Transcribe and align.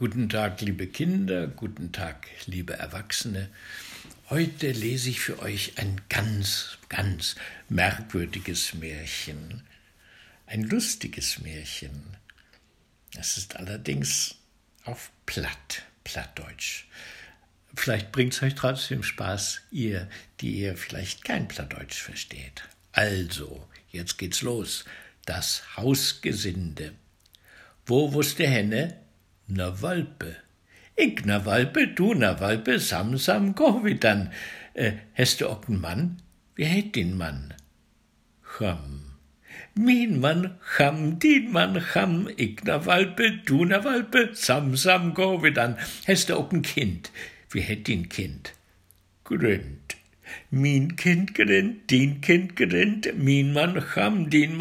Guten 0.00 0.30
Tag, 0.30 0.62
liebe 0.62 0.86
Kinder, 0.86 1.46
guten 1.46 1.92
Tag, 1.92 2.26
liebe 2.46 2.72
Erwachsene. 2.72 3.50
Heute 4.30 4.72
lese 4.72 5.10
ich 5.10 5.20
für 5.20 5.40
euch 5.40 5.76
ein 5.76 6.00
ganz, 6.08 6.78
ganz 6.88 7.36
merkwürdiges 7.68 8.72
Märchen. 8.72 9.62
Ein 10.46 10.62
lustiges 10.62 11.40
Märchen. 11.40 12.16
Es 13.18 13.36
ist 13.36 13.56
allerdings 13.56 14.36
auf 14.86 15.12
Platt, 15.26 15.82
Plattdeutsch. 16.02 16.86
Vielleicht 17.74 18.10
bringt 18.10 18.32
es 18.32 18.42
euch 18.42 18.54
trotzdem 18.54 19.02
Spaß, 19.02 19.60
ihr, 19.70 20.08
die 20.40 20.60
ihr 20.60 20.78
vielleicht 20.78 21.26
kein 21.26 21.46
Plattdeutsch 21.46 22.00
versteht. 22.00 22.62
Also, 22.92 23.68
jetzt 23.90 24.16
geht's 24.16 24.40
los. 24.40 24.86
Das 25.26 25.76
Hausgesinde. 25.76 26.94
Wo 27.84 28.14
wusste 28.14 28.46
Henne? 28.46 28.96
Na 29.52 29.72
Walpe. 29.82 30.36
Ik 30.94 31.24
na 31.24 31.44
Walpe, 31.44 31.94
du 31.94 32.14
na 32.14 32.38
Walpe, 32.40 32.78
sam 32.78 33.18
sam 33.18 33.52
go 33.54 33.82
wie 33.84 33.96
dann. 33.96 34.30
Äh, 34.74 34.92
hast 35.14 35.40
du 35.40 35.48
auch 35.48 35.66
einen 35.66 35.80
Mann? 35.80 36.22
Wie 36.54 36.64
hätt 36.64 36.94
den 36.94 37.18
Mann? 37.18 37.54
Cham. 38.56 39.16
Min 39.74 40.20
Mann 40.20 40.58
cham, 40.76 41.18
din 41.18 41.50
Mann 41.50 41.82
cham, 41.92 42.28
ik 42.36 42.64
na 42.64 42.86
Walpe, 42.86 43.38
du 43.44 43.64
na 43.64 43.82
Walpe, 43.82 44.30
sam 44.34 44.76
sam 44.76 45.14
go 45.14 45.42
wie 45.42 45.52
dann. 45.52 45.76
Hast 46.06 46.28
du 46.28 46.36
auch 46.36 46.52
ein 46.52 46.62
Kind? 46.62 47.10
Wie 47.50 47.60
hätt 47.60 47.88
den 47.88 48.08
Kind? 48.08 48.52
Gründ. 49.24 49.89
Min 50.50 50.96
Kind 50.96 51.34
gerennt, 51.34 51.90
din 51.90 52.20
Kind 52.20 52.56
gerennt, 52.56 53.16
min 53.16 53.52
Mann 53.52 53.80
cham, 53.80 54.30
din 54.30 54.58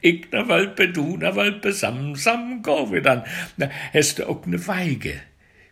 ik 0.00 0.32
na 0.32 0.48
Walpe, 0.48 0.88
du 0.88 1.16
na 1.16 1.34
Walpe, 1.36 1.72
sam, 1.72 2.16
sam, 2.16 2.62
go 2.62 2.92
wie 2.92 3.02
dann. 3.02 3.22
Na, 3.56 3.68
hast 3.92 4.18
du 4.18 4.28
auch 4.28 4.46
ne 4.46 4.66
Weige? 4.66 5.20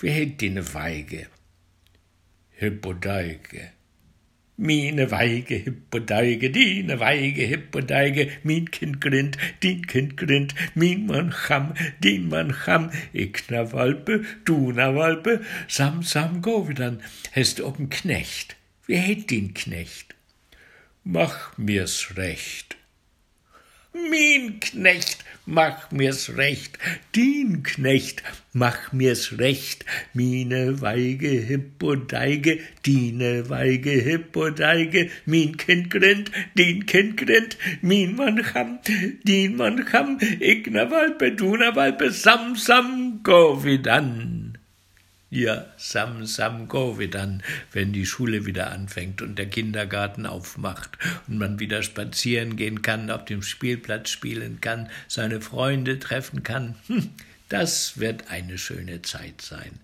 Wie 0.00 0.10
hätt 0.10 0.40
die 0.40 0.50
ne 0.50 0.74
Weige? 0.74 1.26
Hippodeige. 2.50 3.72
Mine 4.62 5.10
Weige, 5.10 5.54
Hippodeige, 5.54 6.50
dine 6.50 7.00
Weige, 7.00 7.46
Hippodeige, 7.46 8.28
min 8.42 8.70
Kind 8.70 9.00
grinnt, 9.00 9.38
din 9.62 9.86
Kind 9.86 10.18
grinnt, 10.18 10.54
min 10.74 11.06
Mann 11.06 11.32
cham, 11.32 11.72
din 12.04 12.30
ik 13.14 13.50
na 13.50 13.72
Walpe, 13.72 14.22
du 14.44 14.70
na 14.72 14.94
Walpe, 14.94 15.40
sam, 15.66 16.02
sam, 16.02 16.42
go 16.42 16.68
dann. 16.74 17.00
Hast 17.32 17.58
du 17.58 17.66
auch 17.66 17.78
Knecht? 17.88 18.59
Wie 18.90 18.96
hätt 18.96 19.30
den 19.30 19.54
Knecht? 19.54 20.16
Mach 21.04 21.56
mir's 21.56 22.16
recht. 22.16 22.76
Min 23.92 24.58
Knecht, 24.58 25.24
mach 25.46 25.92
mir's 25.92 26.36
recht, 26.36 26.76
din 27.14 27.62
Knecht, 27.62 28.24
mach 28.52 28.92
mir's 28.92 29.38
recht, 29.38 29.84
mine 30.12 30.80
Weige 30.80 31.28
Hippodeige, 31.28 32.58
dine 32.84 33.48
Weige 33.48 33.92
Hippodeige, 33.92 35.08
min 35.24 35.56
Kind 35.56 35.90
grinnt, 35.90 36.32
din 36.58 36.84
Kind 36.84 37.16
grinnt, 37.16 37.56
min 37.82 38.16
Mann 38.16 38.42
cham, 38.42 38.80
din 39.22 39.54
Mann 39.54 39.86
cham, 39.88 40.18
ik 40.40 40.68
na 40.68 40.90
Walpe, 40.90 41.30
du 41.30 41.56
na 41.56 41.76
Walpe, 41.76 42.10
sam, 42.10 42.56
sam, 42.56 43.20
go 43.22 43.62
wie 43.62 43.78
dann. 43.78 44.29
Ja, 45.32 45.66
Sam 45.76 46.26
Sam 46.26 46.66
Go 46.66 46.98
wie 46.98 47.06
dann, 47.06 47.44
wenn 47.70 47.92
die 47.92 48.04
Schule 48.04 48.46
wieder 48.46 48.72
anfängt 48.72 49.22
und 49.22 49.36
der 49.38 49.48
Kindergarten 49.48 50.26
aufmacht 50.26 50.98
und 51.28 51.38
man 51.38 51.60
wieder 51.60 51.84
spazieren 51.84 52.56
gehen 52.56 52.82
kann, 52.82 53.12
auf 53.12 53.26
dem 53.26 53.42
Spielplatz 53.42 54.10
spielen 54.10 54.60
kann, 54.60 54.90
seine 55.06 55.40
Freunde 55.40 56.00
treffen 56.00 56.42
kann. 56.42 56.74
Hm, 56.88 57.10
das 57.48 57.98
wird 57.98 58.28
eine 58.28 58.58
schöne 58.58 59.02
Zeit 59.02 59.40
sein. 59.40 59.78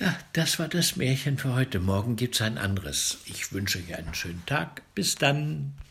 Ja, 0.00 0.18
das 0.32 0.58
war 0.58 0.66
das 0.66 0.96
Märchen 0.96 1.38
für 1.38 1.54
heute. 1.54 1.78
Morgen 1.78 2.16
gibt's 2.16 2.42
ein 2.42 2.58
anderes. 2.58 3.18
Ich 3.26 3.52
wünsche 3.52 3.78
euch 3.78 3.96
einen 3.96 4.14
schönen 4.14 4.44
Tag. 4.46 4.82
Bis 4.96 5.14
dann. 5.14 5.74